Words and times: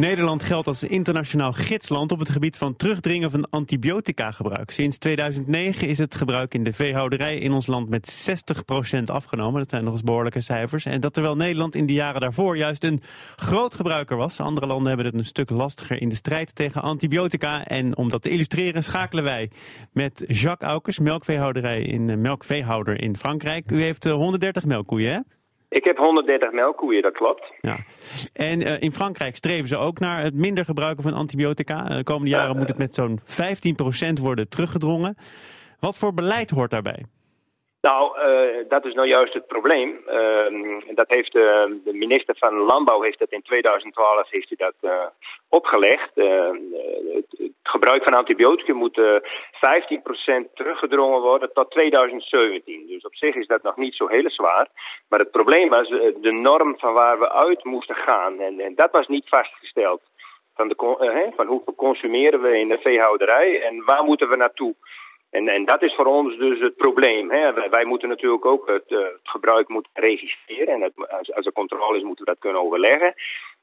Nederland 0.00 0.42
geldt 0.42 0.66
als 0.66 0.82
internationaal 0.82 1.52
gidsland 1.52 2.12
op 2.12 2.18
het 2.18 2.30
gebied 2.30 2.56
van 2.56 2.76
terugdringen 2.76 3.30
van 3.30 3.50
antibiotica-gebruik. 3.50 4.70
Sinds 4.70 4.98
2009 4.98 5.88
is 5.88 5.98
het 5.98 6.14
gebruik 6.14 6.54
in 6.54 6.64
de 6.64 6.72
veehouderij 6.72 7.36
in 7.36 7.52
ons 7.52 7.66
land 7.66 7.88
met 7.88 8.30
60% 9.00 9.02
afgenomen. 9.04 9.60
Dat 9.60 9.70
zijn 9.70 9.84
nog 9.84 9.92
eens 9.92 10.02
behoorlijke 10.02 10.40
cijfers. 10.40 10.84
En 10.84 11.00
dat 11.00 11.12
terwijl 11.12 11.36
Nederland 11.36 11.74
in 11.74 11.86
de 11.86 11.92
jaren 11.92 12.20
daarvoor 12.20 12.56
juist 12.56 12.84
een 12.84 13.00
groot 13.36 13.74
gebruiker 13.74 14.16
was. 14.16 14.40
Andere 14.40 14.66
landen 14.66 14.88
hebben 14.88 15.06
het 15.06 15.14
een 15.14 15.24
stuk 15.24 15.50
lastiger 15.50 16.00
in 16.00 16.08
de 16.08 16.14
strijd 16.14 16.54
tegen 16.54 16.82
antibiotica. 16.82 17.64
En 17.64 17.96
om 17.96 18.08
dat 18.08 18.22
te 18.22 18.30
illustreren 18.30 18.84
schakelen 18.84 19.24
wij 19.24 19.50
met 19.92 20.24
Jacques 20.26 20.70
Aukers, 20.70 20.98
melkveehouderij 20.98 21.82
in, 21.82 22.10
eh, 22.10 22.16
melkveehouder 22.16 23.00
in 23.00 23.16
Frankrijk. 23.16 23.70
U 23.70 23.82
heeft 23.82 24.04
130 24.04 24.64
melkkoeien, 24.64 25.12
hè? 25.12 25.20
Ik 25.70 25.84
heb 25.84 25.96
130 25.96 26.52
melkkoeien, 26.52 27.02
dat 27.02 27.12
klopt. 27.12 27.52
Ja. 27.60 27.76
En 28.32 28.60
uh, 28.60 28.80
in 28.80 28.92
Frankrijk 28.92 29.36
streven 29.36 29.68
ze 29.68 29.76
ook 29.76 29.98
naar 29.98 30.22
het 30.22 30.34
minder 30.34 30.64
gebruiken 30.64 31.02
van 31.02 31.12
antibiotica. 31.12 31.82
De 31.82 32.02
komende 32.02 32.30
jaren 32.30 32.56
moet 32.56 32.68
het 32.68 32.78
met 32.78 32.94
zo'n 32.94 33.20
15% 33.20 34.20
worden 34.20 34.48
teruggedrongen. 34.48 35.16
Wat 35.80 35.98
voor 35.98 36.14
beleid 36.14 36.50
hoort 36.50 36.70
daarbij? 36.70 37.04
Nou, 37.80 38.18
uh, 38.18 38.68
dat 38.68 38.84
is 38.84 38.94
nou 38.94 39.08
juist 39.08 39.34
het 39.34 39.46
probleem. 39.46 40.00
Uh, 40.06 40.94
dat 40.94 41.06
heeft 41.08 41.34
uh, 41.34 41.42
de 41.84 41.92
minister 41.92 42.34
van 42.38 42.54
Landbouw 42.54 43.02
heeft 43.02 43.18
dat 43.18 43.30
in 43.30 43.42
2012 43.42 44.30
heeft 44.30 44.52
hij 44.56 44.70
dat 44.70 45.10
opgelegd. 45.48 46.10
Het, 46.14 47.26
het, 47.38 47.52
gebruik 47.62 48.02
van 48.02 48.14
antibiotica 48.14 48.74
moet 48.74 49.00
15% 49.00 49.00
teruggedrongen 50.54 51.20
worden 51.20 51.52
tot 51.52 51.70
2017. 51.70 52.86
Dus 52.86 53.04
op 53.04 53.14
zich 53.14 53.34
is 53.34 53.46
dat 53.46 53.62
nog 53.62 53.76
niet 53.76 53.94
zo 53.94 54.06
heel 54.06 54.30
zwaar. 54.30 54.68
Maar 55.08 55.18
het 55.18 55.30
probleem 55.30 55.68
was 55.68 55.88
de 56.20 56.32
norm 56.32 56.78
van 56.78 56.92
waar 56.92 57.18
we 57.18 57.30
uit 57.30 57.64
moesten 57.64 57.96
gaan. 57.96 58.40
En, 58.40 58.60
en 58.60 58.74
dat 58.74 58.90
was 58.90 59.06
niet 59.06 59.28
vastgesteld. 59.28 60.02
Van, 60.54 60.68
de, 60.68 61.32
van 61.36 61.46
hoeveel 61.46 61.74
consumeren 61.74 62.40
we 62.42 62.58
in 62.58 62.68
de 62.68 62.78
veehouderij 62.78 63.62
en 63.62 63.84
waar 63.84 64.04
moeten 64.04 64.28
we 64.28 64.36
naartoe? 64.36 64.74
En, 65.30 65.48
en 65.48 65.64
dat 65.64 65.82
is 65.82 65.94
voor 65.94 66.04
ons 66.04 66.38
dus 66.38 66.60
het 66.60 66.76
probleem. 66.76 67.30
Hè. 67.30 67.52
Wij, 67.70 67.84
moeten 67.84 68.08
natuurlijk 68.08 68.46
ook 68.46 68.68
het, 68.68 68.84
het 68.86 69.20
gebruik 69.22 69.68
moeten 69.68 69.92
registreren. 69.94 70.74
En 70.74 70.92
als, 71.18 71.32
als 71.34 71.46
er 71.46 71.52
controle 71.52 71.96
is, 71.96 72.02
moeten 72.02 72.24
we 72.24 72.30
dat 72.30 72.40
kunnen 72.40 72.62
overleggen. 72.62 73.14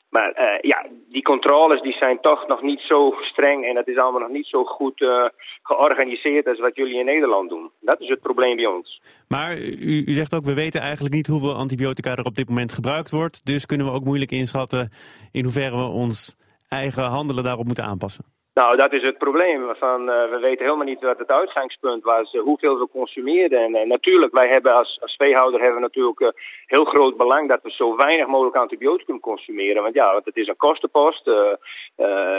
Maar 0.10 0.30
uh, 0.40 0.60
ja, 0.62 0.86
die 1.10 1.22
controles 1.22 1.82
die 1.82 1.95
zijn 2.00 2.22
toch 2.22 2.48
nog 2.48 2.62
niet 2.62 2.80
zo 2.80 3.16
streng 3.22 3.66
en 3.66 3.76
het 3.76 3.88
is 3.88 3.98
allemaal 3.98 4.22
nog 4.22 4.30
niet 4.30 4.45
zo 4.45 4.64
goed 4.64 5.02
uh, 5.02 5.26
georganiseerd 5.62 6.48
als 6.48 6.60
wat 6.60 6.76
jullie 6.76 7.00
in 7.00 7.06
Nederland 7.06 7.50
doen. 7.50 7.72
Dat 7.80 8.02
is 8.02 8.10
het 8.10 8.20
probleem 8.20 8.56
bij 8.56 8.66
ons. 8.66 9.02
Maar 9.28 9.58
u, 9.58 10.04
u, 10.06 10.14
zegt 10.14 10.36
ook, 10.36 10.44
we 10.44 10.54
weten 10.54 10.82
eigenlijk 10.82 11.14
niet 11.14 11.28
hoeveel 11.28 11.54
antibiotica 11.54 12.16
er 12.16 12.26
op 12.26 12.36
dit 12.36 12.50
moment 12.50 12.73
gebruikt 12.73 13.12
wordt. 13.12 13.45
Dus 13.45 13.66
kunnen 13.66 13.86
we 13.86 13.92
ook 13.92 14.04
moeilijk 14.04 14.32
inschatten 14.32 14.92
in 15.32 15.44
hoeverre 15.44 15.78
we 15.78 15.84
ons 15.84 16.38
eigen 16.68 17.04
handelen 17.04 17.44
daarop 17.44 17.66
moeten 17.66 17.84
aanpassen. 17.84 18.36
Nou, 18.59 18.75
dat 18.75 18.94
is 18.94 19.02
het 19.02 19.17
probleem. 19.17 19.75
Van, 19.75 20.02
uh, 20.02 20.30
we 20.30 20.38
weten 20.39 20.66
helemaal 20.66 20.86
niet 20.86 21.02
wat 21.02 21.17
het 21.17 21.31
uitgangspunt 21.31 22.03
was, 22.03 22.33
uh, 22.33 22.41
hoeveel 22.41 22.80
we 22.80 22.88
consumeerden. 22.91 23.59
En 23.59 23.75
uh, 23.75 23.81
natuurlijk, 23.81 24.33
wij 24.33 24.47
hebben 24.47 24.73
als, 24.73 24.97
als 25.02 25.16
veehouder 25.16 25.61
hebben 25.61 25.81
natuurlijk 25.81 26.33
heel 26.66 26.86
groot 26.86 27.17
belang 27.17 27.49
dat 27.49 27.59
we 27.64 27.72
zo 27.72 27.95
weinig 27.95 28.27
mogelijk 28.27 28.55
antibioticum 28.55 29.19
consumeren. 29.19 29.83
Want 29.83 29.95
ja, 29.95 30.11
want 30.11 30.25
het 30.25 30.38
is 30.38 30.47
een 30.47 30.58
kostenpost. 30.58 31.25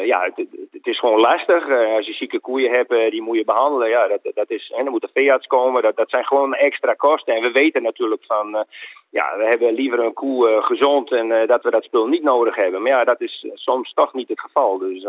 ja, 0.05 0.23
het, 0.23 0.47
het, 0.71 0.87
is 0.87 0.99
gewoon 0.99 1.21
lastig. 1.21 1.71
als 1.97 2.07
je 2.07 2.13
zieke 2.13 2.41
koeien 2.41 2.71
hebt, 2.71 3.11
die 3.11 3.23
moet 3.23 3.37
je 3.37 3.45
behandelen. 3.45 3.89
Ja, 3.89 4.09
dat, 4.09 4.21
dat 4.35 4.51
is, 4.51 4.73
en 4.77 4.85
er 4.85 4.91
moet 4.91 5.03
een 5.03 5.23
veearts 5.23 5.47
komen. 5.47 5.83
Dat, 5.83 5.97
dat 5.97 6.11
zijn 6.11 6.25
gewoon 6.25 6.55
extra 6.55 6.95
kosten. 6.95 7.35
En 7.35 7.43
we 7.43 7.51
weten 7.51 7.83
natuurlijk 7.83 8.25
van, 8.27 8.65
ja, 9.11 9.37
we 9.37 9.45
hebben 9.45 9.75
liever 9.75 9.99
een 9.99 10.13
koe 10.13 10.63
gezond 10.63 11.13
en 11.13 11.47
dat 11.47 11.63
we 11.63 11.71
dat 11.71 11.85
spul 11.85 12.07
niet 12.07 12.23
nodig 12.23 12.57
hebben. 12.57 12.83
Maar 12.83 12.93
ja, 12.93 13.05
dat 13.05 13.21
is 13.21 13.47
soms 13.55 13.93
toch 13.93 14.15
niet 14.15 14.29
het 14.29 14.41
geval. 14.41 14.79
Dus... 14.79 15.07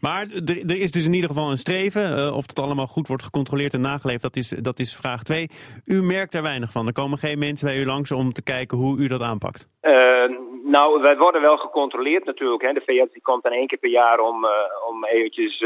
Maar 0.00 0.26
er, 0.44 0.76
is 0.76 0.90
dus 0.90 1.04
in 1.04 1.12
ieder 1.12 1.28
geval 1.28 1.50
een 1.50 1.58
streven. 1.58 2.18
Uh, 2.18 2.36
of 2.36 2.46
het 2.46 2.58
allemaal 2.58 2.86
goed 2.86 3.08
wordt 3.08 3.22
gecontroleerd 3.22 3.74
en 3.74 3.80
nageleefd, 3.80 4.22
dat 4.22 4.36
is, 4.36 4.48
dat 4.48 4.78
is 4.78 4.96
vraag 4.96 5.22
2. 5.22 5.48
U 5.84 6.02
merkt 6.02 6.34
er 6.34 6.42
weinig 6.42 6.72
van. 6.72 6.86
Er 6.86 6.92
komen 6.92 7.18
geen 7.18 7.38
mensen 7.38 7.66
bij 7.66 7.78
u 7.78 7.86
langs 7.86 8.10
om 8.10 8.32
te 8.32 8.42
kijken 8.42 8.78
hoe 8.78 8.98
u 8.98 9.08
dat 9.08 9.22
aanpakt. 9.22 9.68
Uh, 9.82 9.92
nou, 10.70 11.00
wij 11.00 11.16
worden 11.16 11.40
wel 11.40 11.56
gecontroleerd 11.56 12.24
natuurlijk. 12.24 12.62
Hè. 12.62 12.72
De 12.72 12.82
VS 12.86 13.22
komt 13.22 13.42
dan 13.42 13.52
één 13.52 13.66
keer 13.66 13.78
per 13.78 13.90
jaar 13.90 14.20
om, 14.20 14.44
uh, 14.44 14.50
om 14.88 15.04
eventjes 15.04 15.58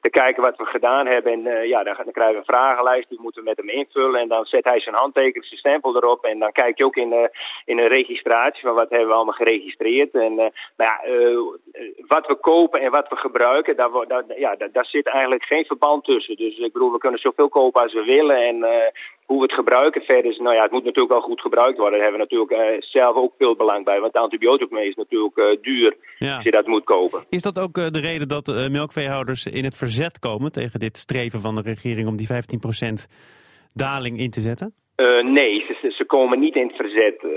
te 0.00 0.10
kijken 0.10 0.42
wat 0.42 0.56
we 0.56 0.64
gedaan 0.64 1.06
hebben. 1.06 1.32
En 1.32 1.68
ja, 1.68 1.82
dan, 1.82 1.94
dan, 2.04 2.12
krijgen 2.12 2.34
we 2.34 2.38
een 2.38 2.54
vragenlijst, 2.54 3.08
die 3.08 3.20
moeten 3.20 3.42
we 3.42 3.48
met 3.48 3.56
hem 3.56 3.68
invullen. 3.68 4.20
En 4.20 4.28
dan 4.28 4.44
zet 4.44 4.64
hij 4.64 4.80
zijn 4.80 4.94
handtekening, 4.94 5.44
zijn 5.44 5.58
stempel 5.60 5.96
erop. 5.96 6.24
En 6.24 6.38
dan 6.38 6.52
kijk 6.52 6.78
je 6.78 6.84
ook 6.84 6.96
in, 6.96 7.30
in 7.64 7.78
een 7.78 7.88
registratie 7.88 8.62
van 8.62 8.74
wat 8.74 8.90
hebben 8.90 9.08
we 9.08 9.14
allemaal 9.14 9.34
geregistreerd. 9.34 10.14
En 10.14 10.34
nou 10.34 10.52
ja, 10.76 11.00
wat 12.06 12.26
we 12.26 12.34
kopen 12.34 12.80
en 12.80 12.90
wat 12.90 13.08
we 13.08 13.16
gebruiken 13.16 13.76
daar, 13.76 13.90
daar, 14.08 14.24
ja, 14.36 14.56
daar, 14.56 14.72
daar, 14.72 14.86
zit 14.86 15.06
eigenlijk 15.06 15.44
geen 15.44 15.64
verband 15.64 16.04
tussen. 16.04 16.36
Dus 16.36 16.58
ik 16.58 16.72
bedoel, 16.72 16.92
we 16.92 16.98
kunnen 16.98 17.20
zoveel 17.20 17.48
kopen 17.48 17.82
als 17.82 17.92
we 17.92 18.04
willen. 18.04 18.36
En 18.36 18.64
hoe 19.30 19.38
we 19.38 19.44
het 19.44 19.60
gebruiken 19.62 20.02
verder 20.02 20.30
is, 20.30 20.38
nou 20.38 20.54
ja, 20.54 20.62
het 20.62 20.70
moet 20.70 20.84
natuurlijk 20.84 21.12
wel 21.12 21.28
goed 21.28 21.40
gebruikt 21.40 21.78
worden. 21.78 21.98
Daar 21.98 22.08
hebben 22.08 22.26
we 22.28 22.36
natuurlijk 22.36 22.74
uh, 22.74 22.90
zelf 22.90 23.16
ook 23.16 23.34
veel 23.38 23.56
belang 23.56 23.84
bij. 23.84 24.00
Want 24.00 24.12
antibioticum 24.12 24.78
is 24.78 24.94
natuurlijk 24.94 25.36
uh, 25.36 25.62
duur 25.62 25.96
ja. 26.18 26.34
als 26.34 26.44
je 26.44 26.50
dat 26.50 26.66
moet 26.66 26.84
kopen. 26.84 27.24
Is 27.28 27.42
dat 27.42 27.58
ook 27.58 27.74
de 27.74 28.00
reden 28.00 28.28
dat 28.28 28.46
melkveehouders 28.70 29.46
in 29.46 29.64
het 29.64 29.76
verzet 29.76 30.18
komen 30.18 30.52
tegen 30.52 30.80
dit 30.80 30.96
streven 30.96 31.40
van 31.40 31.54
de 31.54 31.60
regering 31.60 32.08
om 32.08 32.16
die 32.16 32.28
15% 32.28 33.10
daling 33.72 34.18
in 34.18 34.30
te 34.30 34.40
zetten? 34.40 34.74
Uh, 35.00 35.22
nee, 35.22 35.64
ze, 35.66 35.90
ze, 35.90 36.04
komen 36.04 36.40
niet 36.40 36.54
in 36.54 36.66
het 36.66 36.76
verzet. 36.76 37.22
Uh, 37.22 37.30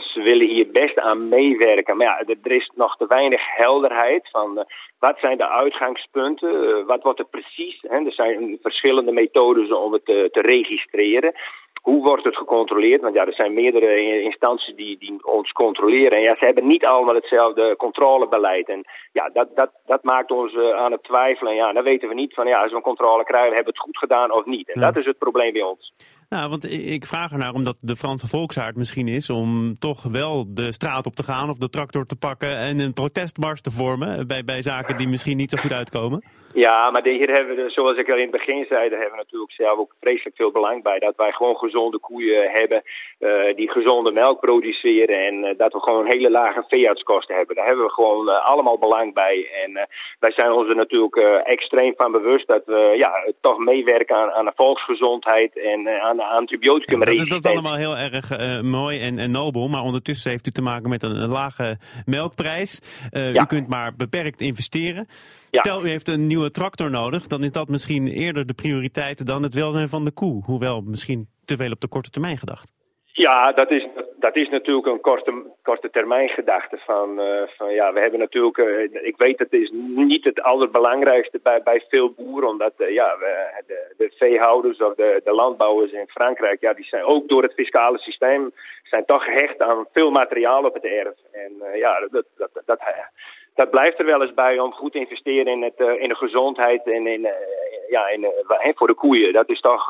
ze 0.00 0.20
willen 0.24 0.46
hier 0.46 0.70
best 0.70 0.98
aan 0.98 1.28
meewerken. 1.28 1.96
Maar 1.96 2.06
ja, 2.06 2.34
er, 2.42 2.52
is 2.52 2.70
nog 2.74 2.96
te 2.96 3.06
weinig 3.06 3.40
helderheid 3.56 4.28
van 4.30 4.58
uh, 4.58 4.64
wat 4.98 5.18
zijn 5.18 5.36
de 5.36 5.48
uitgangspunten, 5.48 6.86
wat 6.86 7.02
wordt 7.02 7.18
er 7.18 7.28
precies. 7.30 7.78
Hè? 7.80 8.04
Er 8.04 8.12
zijn 8.12 8.58
verschillende 8.62 9.12
methodes 9.12 9.72
om 9.72 9.92
het 9.92 10.04
te 10.04 10.40
registreren. 10.40 11.34
Hoe 11.82 12.02
wordt 12.02 12.24
het 12.24 12.36
gecontroleerd? 12.36 13.00
Want 13.00 13.14
ja, 13.14 13.26
er 13.26 13.34
zijn 13.34 13.54
meerdere 13.54 14.22
instanties 14.22 14.76
die, 14.76 14.98
die 14.98 15.26
ons 15.26 15.52
controleren. 15.52 16.18
En 16.18 16.22
ja, 16.22 16.36
ze 16.38 16.44
hebben 16.44 16.66
niet 16.66 16.84
allemaal 16.84 17.14
hetzelfde 17.14 17.74
controlebeleid. 17.76 18.68
En 18.68 18.84
ja, 19.12 19.30
dat, 19.32 19.48
dat, 19.54 19.70
dat 19.86 20.02
maakt 20.02 20.30
ons 20.30 20.54
uh, 20.54 20.74
aan 20.74 20.92
het 20.92 21.02
twijfelen. 21.02 21.52
En 21.52 21.58
ja, 21.58 21.72
dan 21.72 21.82
weten 21.82 22.08
we 22.08 22.14
niet 22.14 22.34
van 22.34 22.46
ja, 22.46 22.62
als 22.62 22.70
we 22.70 22.76
een 22.76 22.82
controle 22.82 23.24
krijgen, 23.24 23.54
hebben 23.54 23.72
we 23.72 23.78
het 23.78 23.86
goed 23.88 23.98
gedaan 23.98 24.32
of 24.32 24.44
niet. 24.44 24.68
En 24.68 24.80
ja. 24.80 24.86
dat 24.86 24.96
is 24.96 25.06
het 25.06 25.18
probleem 25.18 25.52
bij 25.52 25.62
ons. 25.62 25.92
Nou, 26.28 26.50
want 26.50 26.72
ik 26.72 27.04
vraag 27.04 27.32
ernaar 27.32 27.54
omdat 27.54 27.76
de 27.80 27.96
Franse 27.96 28.28
volksaard 28.28 28.76
misschien 28.76 29.08
is 29.08 29.30
om 29.30 29.78
toch 29.78 30.02
wel 30.02 30.54
de 30.54 30.72
straat 30.72 31.06
op 31.06 31.14
te 31.14 31.22
gaan 31.22 31.50
of 31.50 31.58
de 31.58 31.68
tractor 31.68 32.06
te 32.06 32.16
pakken 32.16 32.56
en 32.56 32.78
een 32.78 32.92
protestmars 32.92 33.60
te 33.60 33.70
vormen 33.70 34.26
bij, 34.26 34.44
bij 34.44 34.62
zaken 34.62 34.96
die 34.96 35.08
misschien 35.08 35.36
niet 35.36 35.50
zo 35.50 35.56
goed 35.56 35.72
uitkomen. 35.72 36.22
Ja, 36.54 36.90
maar 36.90 37.04
hier 37.04 37.30
hebben 37.30 37.56
we, 37.56 37.70
zoals 37.70 37.96
ik 37.96 38.10
al 38.10 38.16
in 38.16 38.22
het 38.22 38.30
begin 38.30 38.64
zei, 38.68 38.88
daar 38.88 38.98
hebben 38.98 39.18
we 39.18 39.24
natuurlijk 39.24 39.52
zelf 39.52 39.78
ook 39.78 39.94
vreselijk 40.00 40.36
veel 40.36 40.50
belang 40.50 40.82
bij. 40.82 40.98
Dat 40.98 41.16
wij 41.16 41.32
gewoon 41.32 41.56
gezonde 41.56 41.98
koeien 41.98 42.50
hebben 42.50 42.82
uh, 43.18 43.56
die 43.56 43.70
gezonde 43.70 44.12
melk 44.12 44.40
produceren 44.40 45.26
en 45.26 45.34
uh, 45.34 45.50
dat 45.56 45.72
we 45.72 45.80
gewoon 45.80 46.06
hele 46.08 46.30
lage 46.30 46.64
veeartskosten 46.68 47.36
hebben. 47.36 47.56
Daar 47.56 47.66
hebben 47.66 47.84
we 47.84 47.92
gewoon 47.92 48.28
uh, 48.28 48.46
allemaal 48.46 48.78
belang 48.78 49.14
bij. 49.14 49.48
En 49.64 49.88
wij 50.18 50.32
zijn 50.32 50.52
ons 50.52 50.68
er 50.68 50.76
natuurlijk 50.76 51.16
extreem 51.44 51.92
van 51.96 52.12
bewust 52.12 52.46
dat 52.46 52.62
we 52.66 52.94
ja, 52.96 53.10
toch 53.40 53.58
meewerken 53.58 54.16
aan, 54.16 54.30
aan 54.30 54.44
de 54.44 54.52
volksgezondheid 54.54 55.58
en 55.58 55.88
aan 56.02 56.16
de 56.16 56.24
antibioticum 56.24 56.98
dat, 57.04 57.28
dat, 57.28 57.44
is 57.44 57.50
allemaal 57.50 57.76
heel 57.76 57.96
erg 57.96 58.30
mooi 58.62 59.00
en, 59.00 59.18
en, 59.18 59.30
nobel, 59.30 59.68
maar 59.68 59.82
ondertussen 59.82 60.30
heeft 60.30 60.46
u 60.46 60.50
te 60.50 60.62
maken 60.62 60.90
met 60.90 61.02
een, 61.02 61.16
een 61.22 61.28
lage 61.28 61.78
melkprijs. 62.06 62.80
Ja. 63.10 63.42
U 63.42 63.46
kunt 63.46 63.68
maar 63.68 63.92
beperkt 63.96 64.40
investeren. 64.40 65.08
Ja. 65.50 65.60
Stel, 65.60 65.84
u 65.84 65.88
heeft 65.88 66.08
een 66.08 66.26
nieuwe 66.26 66.50
tractor 66.50 66.90
nodig, 66.90 67.26
dan 67.26 67.44
is 67.44 67.52
dat 67.52 67.68
misschien 67.68 68.08
eerder 68.08 68.46
de 68.46 68.54
prioriteit 68.54 69.26
dan 69.26 69.42
het 69.42 69.54
welzijn 69.54 69.88
van 69.88 70.04
de 70.04 70.10
koe. 70.12 70.44
Hoewel 70.44 70.80
misschien 70.80 71.28
te 71.44 71.56
veel 71.56 71.70
op 71.70 71.80
de 71.80 71.88
korte 71.88 72.10
termijn 72.10 72.38
gedacht. 72.38 72.72
Ja, 73.04 73.52
dat 73.52 73.70
is, 73.70 73.86
dat 74.20 74.36
is 74.36 74.48
natuurlijk 74.48 74.86
een 74.86 75.00
korte, 75.00 75.42
korte 75.62 75.90
termijn 75.90 76.28
gedachte. 76.28 76.78
Van, 76.84 77.20
uh, 77.20 77.42
van 77.46 77.72
ja, 77.72 77.92
we 77.92 78.00
hebben 78.00 78.18
natuurlijk, 78.18 78.58
uh, 78.58 79.06
ik 79.06 79.14
weet 79.16 79.38
het 79.38 79.52
is 79.52 79.70
niet 79.72 80.24
het 80.24 80.42
allerbelangrijkste 80.42 81.40
bij, 81.42 81.62
bij 81.62 81.84
veel 81.88 82.10
boeren, 82.10 82.48
omdat 82.48 82.72
uh, 82.78 82.90
ja, 82.92 83.16
we, 83.18 83.62
de, 83.66 83.94
de 83.96 84.12
veehouders 84.16 84.78
of 84.78 84.94
de, 84.94 85.20
de 85.24 85.32
landbouwers 85.32 85.92
in 85.92 86.08
Frankrijk, 86.08 86.60
ja, 86.60 86.72
die 86.72 86.84
zijn 86.84 87.04
ook 87.04 87.28
door 87.28 87.42
het 87.42 87.54
fiscale 87.54 87.98
systeem, 87.98 88.52
zijn 88.82 89.04
toch 89.04 89.24
gehecht 89.24 89.60
aan 89.60 89.86
veel 89.92 90.10
materiaal 90.10 90.64
op 90.64 90.74
het 90.74 90.84
erf. 90.84 91.16
En 91.32 91.52
ja, 91.74 92.00
dat, 92.00 92.24
dat, 92.36 92.50
dat, 92.64 92.80
dat 93.54 93.70
blijft 93.70 93.98
er 93.98 94.06
wel 94.06 94.22
eens 94.22 94.34
bij 94.34 94.58
om 94.58 94.72
goed 94.72 94.92
te 94.92 94.98
investeren 94.98 95.52
in, 95.52 95.62
het, 95.62 95.98
in 95.98 96.08
de 96.08 96.14
gezondheid 96.14 96.86
en 96.86 97.06
in, 97.06 97.28
ja, 97.90 98.08
in, 98.08 98.22
uh, 98.22 98.74
voor 98.74 98.86
de 98.86 98.94
koeien. 98.94 99.32
Dat 99.32 99.48
is 99.48 99.60
toch, 99.60 99.88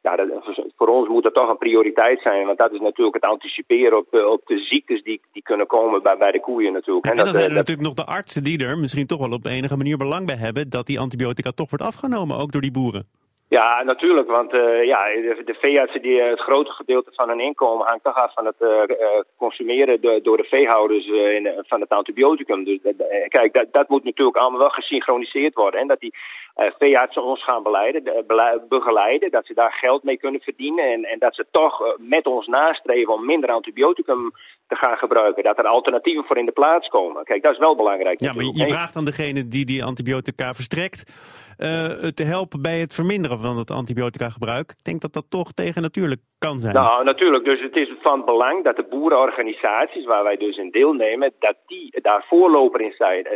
ja, 0.00 0.16
dat, 0.16 0.28
voor 0.76 0.88
ons 0.88 1.08
moet 1.08 1.22
dat 1.22 1.34
toch 1.34 1.50
een 1.50 1.58
prioriteit 1.58 2.20
zijn. 2.20 2.46
Want 2.46 2.58
dat 2.58 2.72
is 2.72 2.80
natuurlijk 2.80 3.14
het 3.14 3.30
anticiperen 3.30 3.98
op, 3.98 4.14
op 4.14 4.40
de 4.44 4.58
ziektes 4.58 5.02
die, 5.02 5.20
die 5.32 5.42
kunnen 5.42 5.66
komen 5.66 6.02
bij, 6.02 6.16
bij 6.16 6.32
de 6.32 6.40
koeien 6.40 6.72
natuurlijk. 6.72 7.06
En, 7.06 7.10
en 7.12 7.24
dan 7.24 7.34
zijn 7.34 7.50
er 7.50 7.56
natuurlijk 7.56 7.88
nog 7.88 7.94
de 7.94 8.04
artsen 8.04 8.44
die 8.44 8.64
er 8.64 8.78
misschien 8.78 9.06
toch 9.06 9.18
wel 9.18 9.30
op 9.30 9.46
enige 9.46 9.76
manier 9.76 9.96
belang 9.96 10.26
bij 10.26 10.36
hebben 10.36 10.70
dat 10.70 10.86
die 10.86 11.00
antibiotica 11.00 11.50
toch 11.50 11.70
wordt 11.70 11.84
afgenomen, 11.84 12.36
ook 12.36 12.52
door 12.52 12.62
die 12.62 12.70
boeren. 12.70 13.08
Ja, 13.48 13.82
natuurlijk. 13.82 14.28
Want 14.28 14.54
uh, 14.54 14.84
ja, 14.84 15.04
de, 15.04 15.42
de 15.44 15.54
veeartsen, 15.54 16.02
die, 16.02 16.20
het 16.20 16.40
grote 16.40 16.70
gedeelte 16.70 17.10
van 17.14 17.28
hun 17.28 17.40
inkomen 17.40 17.86
hangt 17.86 18.04
toch 18.04 18.14
af 18.14 18.32
van 18.34 18.46
het 18.46 18.60
uh, 18.60 18.82
consumeren 19.36 20.22
door 20.22 20.36
de 20.36 20.44
veehouders 20.44 21.06
in, 21.06 21.62
van 21.66 21.80
het 21.80 21.90
antibioticum. 21.90 22.64
Dus 22.64 22.78
kijk, 23.28 23.52
dat, 23.52 23.66
dat 23.72 23.88
moet 23.88 24.04
natuurlijk 24.04 24.36
allemaal 24.36 24.60
wel 24.60 24.68
gesynchroniseerd 24.70 25.54
worden. 25.54 25.80
En 25.80 25.86
dat 25.86 26.00
die 26.00 26.14
veeartsen 26.78 27.22
ons 27.22 27.44
gaan 27.44 27.62
beleiden, 27.62 28.24
begeleiden, 28.68 29.30
dat 29.30 29.46
ze 29.46 29.54
daar 29.54 29.72
geld 29.72 30.02
mee 30.02 30.18
kunnen 30.18 30.40
verdienen. 30.40 30.84
En, 30.84 31.04
en 31.04 31.18
dat 31.18 31.34
ze 31.34 31.46
toch 31.50 31.96
met 31.98 32.26
ons 32.26 32.46
nastreven 32.46 33.12
om 33.12 33.24
minder 33.24 33.50
antibioticum 33.50 34.32
te 34.68 34.76
gaan 34.76 34.96
gebruiken. 34.96 35.42
Dat 35.42 35.58
er 35.58 35.64
alternatieven 35.64 36.24
voor 36.24 36.38
in 36.38 36.44
de 36.44 36.52
plaats 36.52 36.88
komen. 36.88 37.24
Kijk, 37.24 37.42
dat 37.42 37.52
is 37.52 37.58
wel 37.58 37.76
belangrijk. 37.76 38.20
Ja, 38.20 38.32
maar 38.32 38.44
je 38.44 38.66
vraagt 38.66 38.96
aan 38.96 39.04
degene 39.04 39.48
die 39.48 39.64
die 39.64 39.84
antibiotica 39.84 40.54
verstrekt 40.54 41.02
uh, 41.58 41.66
te 42.08 42.24
helpen 42.24 42.62
bij 42.62 42.80
het 42.80 42.94
verminderen 42.94 43.38
van 43.38 43.58
het 43.58 43.70
antibiotica 43.70 44.30
gebruik. 44.30 44.70
Ik 44.70 44.84
denk 44.84 45.00
dat 45.00 45.12
dat 45.12 45.24
toch 45.28 45.52
tegen 45.52 45.82
natuurlijk 45.82 46.20
kan 46.38 46.58
zijn. 46.58 46.74
Nou, 46.74 47.04
natuurlijk. 47.04 47.44
Dus 47.44 47.60
het 47.60 47.76
is 47.76 47.92
van 48.00 48.24
belang 48.24 48.64
dat 48.64 48.76
de 48.76 48.86
boerenorganisaties, 48.90 50.04
waar 50.04 50.22
wij 50.22 50.36
dus 50.36 50.56
in 50.56 50.70
deelnemen, 50.70 51.32
dat 51.38 51.54
die 51.66 52.00
daar 52.02 52.24
voorloper 52.28 52.80
in 52.80 52.92
zijn. 52.92 53.26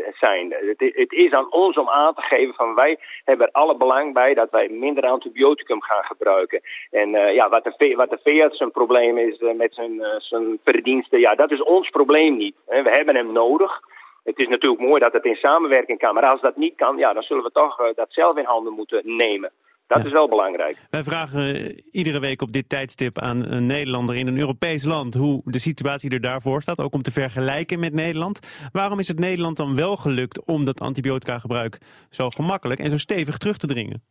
Het, 0.76 0.92
het 0.94 1.12
is 1.12 1.32
aan 1.32 1.52
ons 1.52 1.76
om 1.76 1.88
aan 1.88 2.14
te 2.14 2.22
geven 2.22 2.54
van 2.54 2.74
wij 2.74 2.98
hebben 3.24 3.46
er 3.46 3.52
alle 3.52 3.76
belang 3.76 4.14
bij 4.14 4.34
dat 4.34 4.50
wij 4.50 4.68
minder 4.68 5.04
antibioticum 5.04 5.82
gaan 5.82 6.04
gebruiken. 6.04 6.60
En 6.90 7.14
uh, 7.14 7.34
ja, 7.34 7.48
wat 7.48 7.64
de, 7.64 7.94
wat 7.96 8.10
de 8.10 8.20
veearts 8.24 8.56
zijn 8.56 8.70
probleem 8.70 9.18
is 9.18 9.40
uh, 9.40 9.54
met 9.54 9.74
zijn, 9.74 10.02
zijn 10.18 10.58
verdiensten, 10.64 11.20
ja, 11.20 11.34
dat 11.34 11.50
is 11.50 11.62
ons 11.62 11.88
probleem 11.88 12.36
niet. 12.36 12.54
We 12.66 12.90
hebben 12.90 13.16
hem 13.16 13.32
nodig. 13.32 13.80
Het 14.24 14.38
is 14.38 14.48
natuurlijk 14.48 14.82
mooi 14.82 15.00
dat 15.00 15.12
het 15.12 15.24
in 15.24 15.34
samenwerking 15.34 15.98
kan, 15.98 16.14
maar 16.14 16.26
als 16.26 16.40
dat 16.40 16.56
niet 16.56 16.76
kan, 16.76 16.96
ja, 16.96 17.12
dan 17.12 17.22
zullen 17.22 17.42
we 17.42 17.50
toch 17.52 17.76
dat 17.94 18.06
zelf 18.08 18.36
in 18.36 18.44
handen 18.44 18.72
moeten 18.72 19.02
nemen. 19.04 19.50
Dat 19.86 20.04
is 20.04 20.12
wel 20.12 20.28
belangrijk. 20.28 20.76
Wij 20.90 21.02
vragen 21.02 21.56
uh, 21.56 21.78
iedere 21.90 22.20
week 22.20 22.42
op 22.42 22.52
dit 22.52 22.68
tijdstip 22.68 23.18
aan 23.18 23.44
een 23.44 23.66
Nederlander 23.66 24.16
in 24.16 24.26
een 24.26 24.38
Europees 24.38 24.84
land 24.84 25.14
hoe 25.14 25.42
de 25.44 25.58
situatie 25.58 26.10
er 26.10 26.20
daarvoor 26.20 26.62
staat, 26.62 26.80
ook 26.80 26.94
om 26.94 27.02
te 27.02 27.12
vergelijken 27.12 27.80
met 27.80 27.92
Nederland. 27.92 28.68
Waarom 28.72 28.98
is 28.98 29.08
het 29.08 29.18
Nederland 29.18 29.56
dan 29.56 29.76
wel 29.76 29.96
gelukt 29.96 30.46
om 30.46 30.64
dat 30.64 30.80
antibiotica 30.80 31.38
gebruik 31.38 31.78
zo 32.10 32.28
gemakkelijk 32.28 32.80
en 32.80 32.90
zo 32.90 32.96
stevig 32.96 33.38
terug 33.38 33.56
te 33.56 33.66
dringen? 33.66 34.02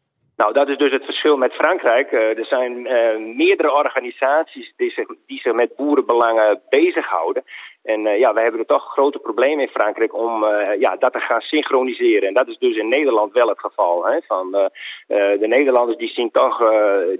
Nou, 0.42 0.54
dat 0.54 0.70
is 0.70 0.78
dus 0.78 0.92
het 0.92 1.06
verschil 1.06 1.38
met 1.38 1.54
Frankrijk. 1.54 2.12
Uh, 2.12 2.38
er 2.38 2.46
zijn 2.46 2.74
uh, 2.78 3.36
meerdere 3.36 3.74
organisaties 3.74 4.74
die 4.76 4.92
zich, 4.92 5.08
die 5.26 5.40
zich 5.40 5.54
met 5.54 5.76
boerenbelangen 5.76 6.62
bezighouden. 6.70 7.44
En 7.83 8.06
uh, 8.06 8.19
ja, 8.19 8.33
wij 8.33 8.44
hebben 8.44 8.62
er 8.62 8.68
toch 8.68 8.92
grote 8.92 9.19
problemen 9.19 9.66
in 9.66 9.72
Frankrijk 9.72 10.13
om 10.13 10.44
uh, 10.44 10.80
ja, 10.80 10.95
dat 10.95 11.13
te 11.13 11.19
gaan 11.19 11.42
synchroniseren. 11.42 12.28
En 12.28 12.33
dat 12.33 12.48
is 12.48 12.57
dus 12.57 12.78
in 12.78 12.89
Nederland 12.89 13.33
wel 13.33 13.48
het 13.48 13.60
geval. 13.60 14.06
Hè? 14.06 14.19
Van, 14.28 14.48
uh, 14.56 14.66
de 15.39 15.48
Nederlanders 15.48 15.98
die 15.98 16.10
zien 16.10 16.31
toch, 16.31 16.57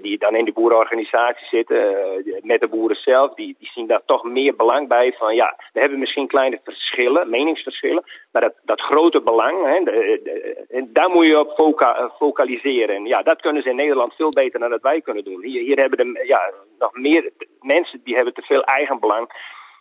die 0.00 0.18
dan 0.18 0.36
in 0.36 0.44
de 0.44 0.52
boerenorganisatie 0.52 1.46
zitten, 1.46 1.96
met 2.42 2.60
de 2.60 2.68
boeren 2.68 2.96
zelf, 2.96 3.34
die, 3.34 3.56
die 3.58 3.70
zien 3.74 3.86
daar 3.86 4.02
toch 4.06 4.24
meer 4.24 4.56
belang 4.56 4.88
bij. 4.88 5.12
Van 5.18 5.34
ja, 5.34 5.56
we 5.72 5.80
hebben 5.80 5.98
misschien 5.98 6.26
kleine 6.26 6.60
verschillen, 6.64 7.30
meningsverschillen, 7.30 8.04
maar 8.32 8.42
dat, 8.42 8.54
dat 8.64 8.80
grote 8.80 9.20
belang, 9.20 9.66
hè, 9.66 9.84
de, 9.84 10.88
daar 10.92 11.10
moet 11.10 11.26
je 11.26 11.38
op 11.38 11.52
foca 11.54 12.10
focaliseren. 12.18 12.96
En 12.96 13.04
ja, 13.06 13.22
dat 13.22 13.40
kunnen 13.40 13.62
ze 13.62 13.68
in 13.68 13.76
Nederland 13.76 14.14
veel 14.14 14.30
beter 14.30 14.60
dan 14.60 14.70
dat 14.70 14.82
wij 14.82 15.00
kunnen 15.00 15.24
doen. 15.24 15.42
Hier, 15.42 15.62
hier 15.62 15.76
hebben 15.76 15.98
de, 15.98 16.24
ja, 16.26 16.50
nog 16.78 16.92
meer 16.92 17.30
mensen 17.60 18.00
die 18.04 18.14
hebben 18.14 18.34
te 18.34 18.42
veel 18.42 18.62
eigen 18.62 19.00
belang. 19.00 19.30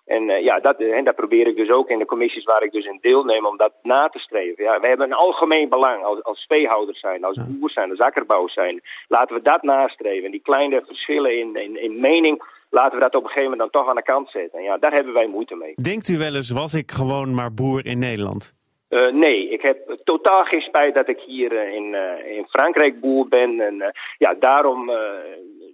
En 0.05 0.29
uh, 0.29 0.43
ja, 0.43 0.59
dat, 0.59 0.79
en 0.79 1.03
dat 1.03 1.15
probeer 1.15 1.47
ik 1.47 1.55
dus 1.55 1.69
ook 1.69 1.89
in 1.89 1.99
de 1.99 2.05
commissies 2.05 2.43
waar 2.43 2.63
ik 2.63 2.71
dus 2.71 2.85
in 2.85 2.97
deelneem 3.01 3.45
om 3.45 3.57
dat 3.57 3.73
na 3.81 4.07
te 4.07 4.19
streven. 4.19 4.63
Ja, 4.63 4.79
we 4.79 4.87
hebben 4.87 5.05
een 5.05 5.13
algemeen 5.13 5.69
belang 5.69 6.03
als, 6.03 6.23
als 6.23 6.45
veehouders 6.47 6.99
zijn, 6.99 7.23
als 7.23 7.37
boer 7.47 7.69
zijn, 7.69 7.89
als 7.89 7.99
akkerbouwers 7.99 8.53
zijn. 8.53 8.81
Laten 9.07 9.35
we 9.35 9.41
dat 9.41 9.63
nastreven. 9.63 10.31
Die 10.31 10.41
kleine 10.41 10.83
verschillen 10.85 11.39
in, 11.39 11.55
in, 11.55 11.81
in 11.81 11.99
mening, 11.99 12.43
laten 12.69 12.93
we 12.93 13.03
dat 13.03 13.15
op 13.15 13.23
een 13.23 13.29
gegeven 13.29 13.51
moment 13.51 13.71
dan 13.71 13.81
toch 13.81 13.89
aan 13.89 13.95
de 13.95 14.03
kant 14.03 14.29
zetten. 14.29 14.59
En 14.59 14.65
ja, 14.65 14.77
daar 14.77 14.93
hebben 14.93 15.13
wij 15.13 15.27
moeite 15.27 15.55
mee. 15.55 15.73
Denkt 15.81 16.07
u 16.07 16.17
wel 16.17 16.35
eens, 16.35 16.51
was 16.51 16.73
ik 16.73 16.91
gewoon 16.91 17.33
maar 17.33 17.53
boer 17.53 17.85
in 17.85 17.99
Nederland? 17.99 18.53
Uh, 18.89 19.11
nee, 19.11 19.49
ik 19.49 19.61
heb 19.61 19.97
totaal 20.03 20.43
geen 20.43 20.61
spijt 20.61 20.95
dat 20.95 21.07
ik 21.07 21.19
hier 21.19 21.51
uh, 21.51 21.73
in, 21.73 21.95
in 22.37 22.45
Frankrijk 22.47 22.99
boer 22.99 23.27
ben. 23.27 23.59
En 23.59 23.93
ja, 24.17 24.35
daarom 24.39 24.91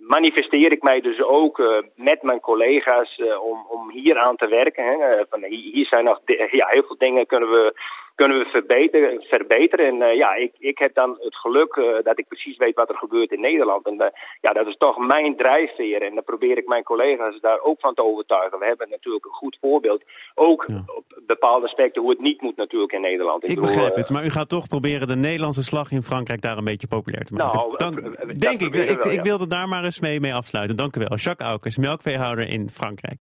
manifesteer 0.07 0.71
ik 0.71 0.83
mij 0.83 1.01
dus 1.01 1.21
ook 1.21 1.59
uh, 1.59 1.77
met 1.95 2.21
mijn 2.21 2.39
collega's 2.39 3.17
uh, 3.17 3.43
om, 3.43 3.65
om 3.69 3.91
hier 3.91 4.17
aan 4.17 4.35
te 4.35 4.47
werken. 4.47 4.85
Hè. 4.85 5.25
Van, 5.29 5.43
hier 5.43 5.85
zijn 5.85 6.03
nog 6.03 6.21
ja, 6.51 6.67
heel 6.69 6.83
veel 6.83 6.97
dingen 6.97 7.25
kunnen 7.25 7.49
we 7.49 7.73
kunnen 8.19 8.37
we 8.37 8.45
verbeteren. 8.45 9.21
verbeteren. 9.21 9.85
En 9.85 9.97
uh, 10.09 10.15
ja, 10.23 10.33
ik, 10.33 10.53
ik 10.59 10.77
heb 10.77 10.93
dan 10.93 11.09
het 11.19 11.35
geluk 11.35 11.75
uh, 11.75 11.85
dat 12.03 12.19
ik 12.19 12.27
precies 12.27 12.57
weet 12.57 12.75
wat 12.75 12.89
er 12.89 12.97
gebeurt 12.97 13.31
in 13.31 13.41
Nederland. 13.41 13.85
En 13.85 13.93
uh, 13.93 14.07
ja, 14.41 14.51
dat 14.59 14.67
is 14.67 14.77
toch 14.77 14.97
mijn 14.97 15.35
drijfveer. 15.35 16.01
En 16.01 16.13
dan 16.15 16.23
probeer 16.23 16.57
ik 16.57 16.67
mijn 16.67 16.83
collega's 16.83 17.39
daar 17.39 17.59
ook 17.61 17.79
van 17.79 17.93
te 17.93 18.03
overtuigen. 18.03 18.59
We 18.59 18.65
hebben 18.65 18.89
natuurlijk 18.89 19.25
een 19.25 19.41
goed 19.43 19.57
voorbeeld. 19.61 20.03
Ook 20.35 20.63
ja. 20.67 20.83
op 20.95 21.05
bepaalde 21.25 21.65
aspecten 21.65 22.01
hoe 22.01 22.11
het 22.11 22.19
niet 22.19 22.41
moet 22.41 22.55
natuurlijk 22.55 22.93
in 22.93 23.01
Nederland. 23.01 23.43
Ik, 23.43 23.49
ik 23.49 23.55
bedoel, 23.55 23.69
begrijp 23.69 23.95
het, 23.95 24.09
maar 24.09 24.25
u 24.25 24.29
gaat 24.29 24.49
toch 24.49 24.67
proberen 24.67 25.07
de 25.07 25.15
Nederlandse 25.15 25.63
slag 25.63 25.91
in 25.91 26.01
Frankrijk 26.01 26.41
daar 26.41 26.57
een 26.57 26.71
beetje 26.71 26.87
populair 26.87 27.25
te 27.25 27.33
maken. 27.33 27.57
Nou, 27.57 27.77
dan, 27.77 27.93
denk 28.37 28.61
ik, 28.61 28.67
ik, 28.67 28.73
wel, 28.73 28.83
ik, 28.83 29.03
ja. 29.03 29.11
ik 29.11 29.21
wilde 29.21 29.47
daar 29.47 29.67
maar 29.67 29.83
eens 29.83 29.99
mee, 29.99 30.19
mee 30.19 30.33
afsluiten. 30.33 30.75
Dank 30.75 30.95
u 30.95 30.99
wel. 30.99 31.17
Jacques 31.17 31.49
Aukers, 31.49 31.77
melkveehouder 31.77 32.49
in 32.49 32.69
Frankrijk. 32.69 33.15